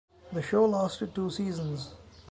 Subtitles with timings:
[0.33, 1.93] The show lasted two seasons.